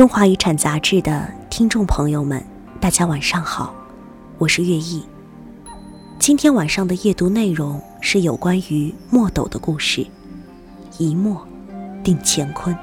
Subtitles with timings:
[0.00, 2.42] 中华遗产杂志的听众朋友们，
[2.80, 3.74] 大家晚上好，
[4.38, 5.04] 我是月意。
[6.18, 10.06] 今天晚上的夜读内容是有关于墨斗的故事，
[10.96, 11.46] 一墨
[12.02, 12.74] 定乾坤。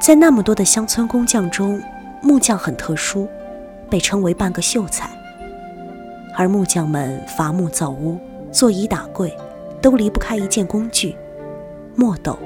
[0.00, 1.78] 在那么多的乡村工匠中，
[2.22, 3.28] 木匠很特殊，
[3.90, 5.10] 被称为半个秀才。
[6.34, 8.18] 而木匠们伐木造屋、
[8.50, 9.36] 做椅打柜，
[9.82, 11.14] 都离不开一件工具——
[11.94, 12.38] 墨斗。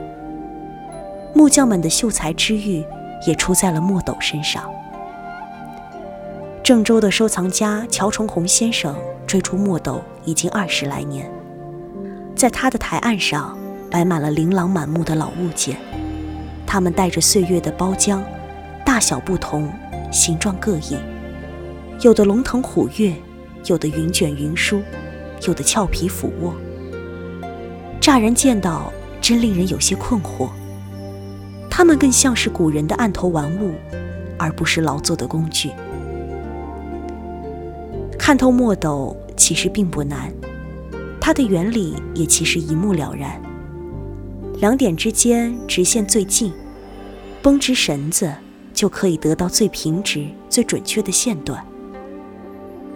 [1.37, 2.83] 木匠们的秀才之誉
[3.27, 4.65] 也出在了墨斗身上。
[6.63, 8.97] 郑州的收藏家乔崇红先生
[9.27, 11.30] 追逐墨斗已经二十来年，
[12.35, 13.55] 在他的台案上
[13.91, 15.77] 摆满了琳琅满目的老物件，
[16.67, 18.23] 它们带着岁月的包浆，
[18.83, 19.71] 大小不同，
[20.11, 20.97] 形状各异，
[22.01, 23.13] 有的龙腾虎跃，
[23.66, 24.80] 有的云卷云舒，
[25.47, 26.55] 有的俏皮俯卧。
[28.01, 30.49] 乍然见到，真令人有些困惑。
[31.77, 33.74] 它们更像是古人的案头玩物，
[34.38, 35.71] 而不是劳作的工具。
[38.19, 40.32] 看透墨斗其实并不难，
[41.21, 43.38] 它的原理也其实一目了然。
[44.54, 46.51] 两点之间直线最近，
[47.43, 48.32] 绷直绳子
[48.73, 51.63] 就可以得到最平直、最准确的线段。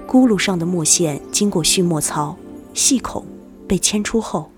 [0.09, 2.35] 轱辘上的墨线经过蓄墨槽、
[2.73, 3.27] 细孔
[3.69, 4.51] 被牵出后，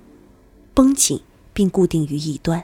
[0.74, 1.20] 绷紧
[1.52, 2.62] 并固定于一端。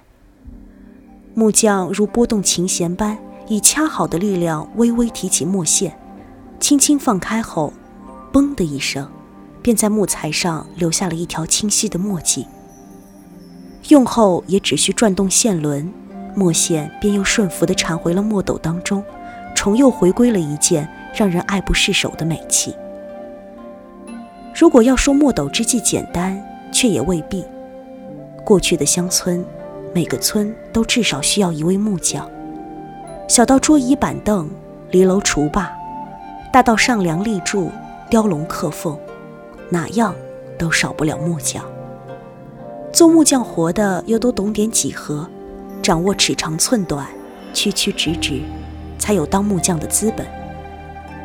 [1.39, 5.97] 木匠如拨动琴弦般，以掐好的力量微微提起墨线，
[6.58, 7.72] 轻轻放开后，
[8.33, 9.08] 嘣的一声，
[9.62, 12.45] 便在木材上留下了一条清晰的墨迹。
[13.86, 15.89] 用后也只需转动线轮，
[16.34, 19.00] 墨线便又顺服地缠回了墨斗当中，
[19.55, 22.75] 重又回归了一件让人爱不释手的美器。
[24.52, 27.45] 如果要说墨斗之技简单，却也未必。
[28.45, 29.45] 过去的乡村。
[29.94, 32.28] 每个村都至少需要一位木匠，
[33.27, 34.48] 小到桌椅板凳、
[34.91, 35.70] 篱楼厨坝，
[36.52, 37.70] 大到上梁立柱、
[38.11, 38.98] 雕龙刻凤，
[39.70, 40.14] 哪样
[40.58, 41.64] 都少不了木匠。
[42.92, 45.29] 做木匠活的又都懂点几何，
[45.83, 47.07] 掌握尺长寸短、
[47.52, 48.42] 曲曲直直，
[48.98, 50.27] 才有当木匠的资本。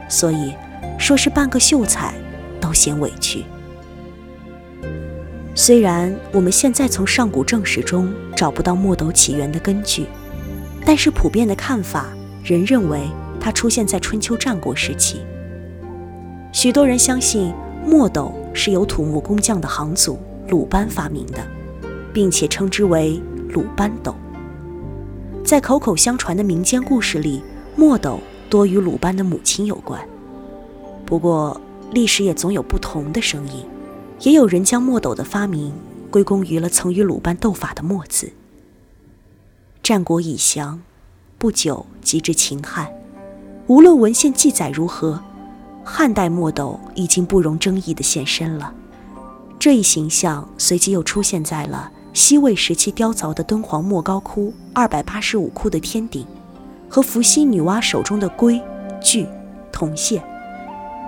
[0.10, 0.54] 所以，
[0.98, 2.14] 说是半个秀才，
[2.62, 3.44] 都嫌委屈。
[5.56, 10.08] 虽然我们现在从上古正史中找不到墨斗起源的根据，
[10.84, 12.08] 但是普遍的看法
[12.44, 13.02] 仍认为
[13.40, 15.22] 它出现在春秋战国时期。
[16.52, 17.54] 许多人相信
[17.86, 20.18] 墨斗是由土木工匠的行祖
[20.50, 21.40] 鲁班发明的，
[22.12, 24.16] 并且称之为鲁班斗。
[25.46, 27.44] 在口口相传的民间故事里，
[27.76, 30.02] 墨斗多与鲁班的母亲有关。
[31.06, 33.64] 不过，历史也总有不同的声音。
[34.24, 35.74] 也有人将墨斗的发明
[36.10, 38.32] 归功于了曾与鲁班斗法的墨子。
[39.82, 40.82] 战国已降，
[41.38, 42.90] 不久即至秦汉，
[43.68, 45.22] 无论文献记载如何，
[45.84, 48.74] 汉代墨斗已经不容争议地现身了。
[49.60, 56.26] 这一形象随即又出现在了西魏时期雕凿的敦煌莫高窟二百八十五窟的天顶，
[56.88, 58.62] 和伏羲女娲手中的龟、
[59.02, 59.28] 巨、
[59.70, 60.24] 铜线，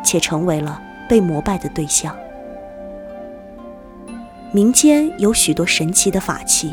[0.03, 2.13] 且成为了被膜拜的对象。
[4.55, 6.71] 民间有许多神奇的法器，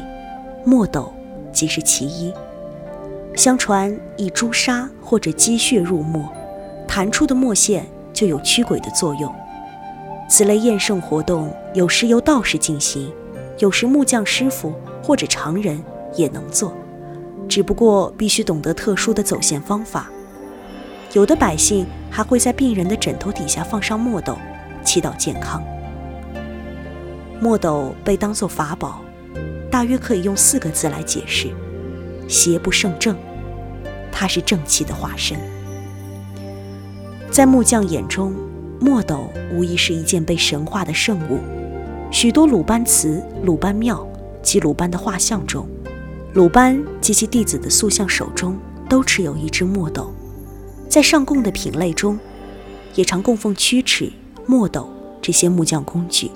[0.65, 1.12] 墨斗
[1.53, 2.32] 即是其一。
[3.34, 6.32] 相传以朱砂或者鸡血入墨，
[6.87, 9.34] 弹出的墨线就有驱鬼的作用。
[10.28, 13.12] 此类验圣活动有时由道士进行，
[13.59, 14.72] 有时木匠师傅
[15.03, 15.82] 或者常人
[16.14, 16.72] 也能做，
[17.49, 20.09] 只不过必须懂得特殊的走线方法。
[21.14, 24.38] 有的百姓还会在病人的枕头底下放上墨斗，
[24.84, 25.60] 祈祷健康。
[27.42, 29.00] 墨斗被当作法宝，
[29.69, 31.48] 大约可以用四个字来解释：
[32.28, 33.16] 邪不胜正。
[34.12, 35.36] 它是正气的化身。
[37.32, 38.32] 在木匠眼中，
[38.78, 41.41] 墨斗无疑是一件被神化的圣物。
[42.12, 44.06] 许多鲁班祠、鲁班庙
[44.41, 45.66] 及鲁班的画像中，
[46.34, 48.56] 鲁班及其弟子的塑像手中
[48.88, 50.14] 都持有一只墨斗。
[50.88, 52.16] 在上供的品类中，
[52.94, 54.12] 也常供奉曲尺、
[54.46, 54.88] 墨斗
[55.20, 56.31] 这些木匠工具。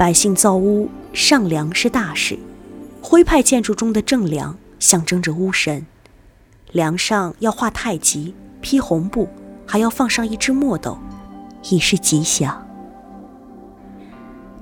[0.00, 2.38] 百姓造屋上梁是大事，
[3.02, 5.84] 徽派建筑中的正梁象征着屋神，
[6.72, 9.28] 梁上要画太极、披红布，
[9.66, 10.96] 还要放上一只墨斗，
[11.68, 12.66] 以示吉祥。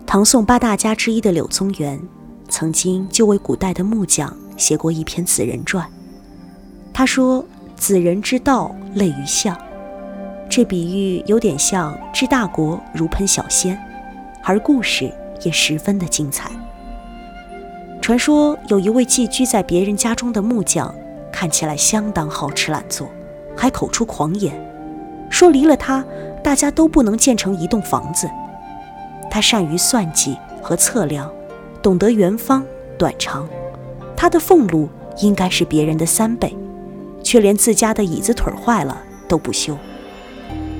[0.04, 2.00] 唐宋八大家之一的柳宗元，
[2.48, 5.86] 曾经就为古代的木匠写过一篇《子人传》。
[6.92, 7.46] 他说
[7.78, 9.56] ：“子人之道，类于象。”
[10.50, 13.78] 这比喻有点像治大国如烹小鲜，
[14.42, 15.14] 而故事。
[15.42, 16.50] 也十分的精彩。
[18.00, 20.94] 传说有一位寄居在别人家中的木匠，
[21.30, 23.08] 看起来相当好吃懒做，
[23.56, 24.58] 还口出狂言，
[25.28, 26.04] 说离了他，
[26.42, 28.28] 大家都不能建成一栋房子。
[29.30, 31.30] 他善于算计和测量，
[31.82, 32.64] 懂得圆方
[32.96, 33.46] 短长，
[34.16, 34.88] 他的俸禄
[35.18, 36.56] 应该是别人的三倍，
[37.22, 38.96] 却连自家的椅子腿坏了
[39.28, 39.76] 都不修。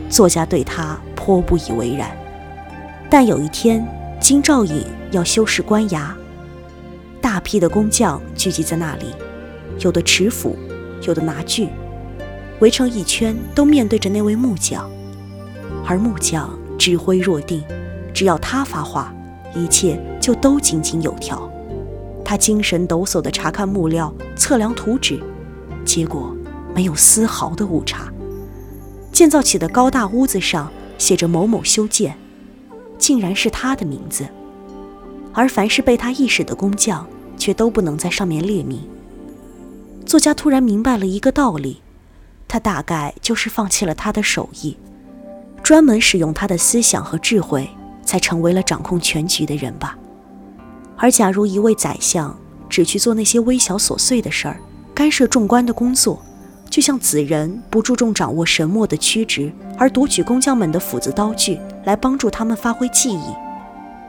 [0.09, 2.09] 作家对他颇不以为然。
[3.11, 3.87] 但有一天，
[4.21, 6.11] 京兆尹要修饰官衙，
[7.21, 9.07] 大批的工匠聚集在那里，
[9.81, 10.57] 有的持斧，
[11.03, 11.69] 有的拿锯，
[12.61, 14.91] 围成一圈，都面对着那位木匠。
[15.87, 17.63] 而木匠指挥若定。
[18.13, 19.15] 只要他发话，
[19.55, 21.49] 一切就都井井有条。
[22.25, 25.21] 他精神抖擞地查看木料、测量图纸，
[25.85, 26.37] 结果
[26.75, 28.13] 没有丝毫的误差。
[29.13, 30.69] 建造起的高大屋子上
[30.99, 32.19] 写着“某某修建”，
[32.99, 34.27] 竟然是他的名字。
[35.33, 37.07] 而凡是被他意识的工匠，
[37.37, 38.81] 却都不能在上面列名。
[40.05, 41.81] 作家突然明白了一个道理：
[42.47, 44.77] 他大概就是放弃了他的手艺，
[45.63, 47.69] 专门使用他的思想和智慧。
[48.09, 49.95] 才成为了掌控全局的人吧。
[50.97, 52.35] 而假如一位宰相
[52.67, 54.59] 只去做那些微小琐碎的事儿，
[54.95, 56.19] 干涉众官的工作，
[56.71, 63.35] 就像子人不注重掌握神墨的曲直，而夺取工匠们的斧子刀具来帮助他们发挥技艺，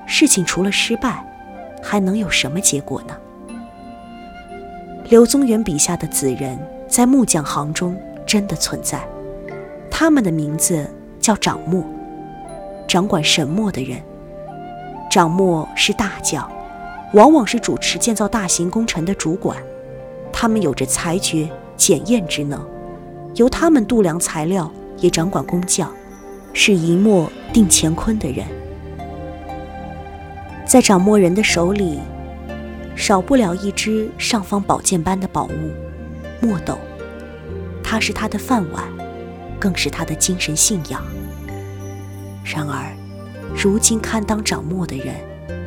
[0.06, 1.23] 事情除了失败，
[1.81, 3.15] 还能有什么结果呢？
[5.06, 9.01] 刘宗元笔下的子人，在木匠行中真的存在，
[9.89, 10.85] 他们的名字
[11.19, 11.83] 叫掌墨。
[12.88, 14.01] 掌管神墨的人，
[15.09, 16.51] 掌墨是大将，
[17.13, 19.57] 往往是主持建造大型工程的主管。
[20.31, 22.61] 他们有着裁决、检验之能，
[23.35, 25.89] 由他们度量材料，也掌管工匠，
[26.51, 28.45] 是一墨定乾坤的人。
[30.65, 31.99] 在掌墨人的手里，
[32.97, 35.71] 少不了一只尚方宝剑般的宝物——
[36.45, 36.77] 墨斗。
[37.81, 38.83] 它是他的饭碗，
[39.57, 41.01] 更是他的精神信仰。
[42.43, 42.93] 然而，
[43.55, 45.15] 如今堪当掌墨的人，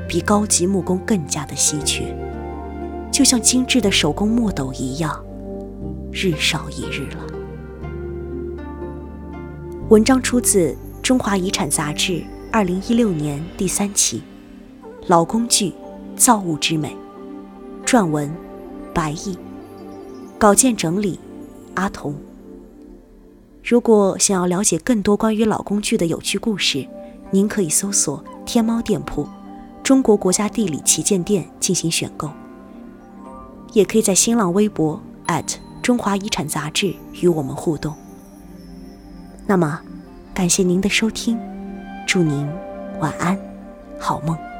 [0.07, 2.15] 比高级木工更加的稀缺，
[3.11, 5.25] 就像精致的手工墨斗一样，
[6.13, 7.27] 日少一日了。
[9.89, 10.69] 文章出自
[11.01, 14.19] 《中华遗产》杂志二零一六年第三期，
[15.07, 15.73] 《老工具，
[16.15, 16.95] 造物之美》，
[17.89, 18.31] 撰文
[18.93, 19.39] 白毅，
[20.39, 21.19] 稿件整理
[21.75, 22.15] 阿童。
[23.65, 26.87] 如果想要了解更多关于老工具的有趣故事，
[27.31, 29.27] 您可以搜索天猫店铺
[29.83, 32.29] “中国国家地理旗舰店”进行选购，
[33.73, 35.01] 也可以在新浪微博
[35.83, 37.93] 中华遗产杂志与我们互动。
[39.47, 39.81] 那么，
[40.33, 41.37] 感谢您的收听，
[42.07, 42.49] 祝您
[43.01, 43.37] 晚安，
[43.99, 44.52] 好梦。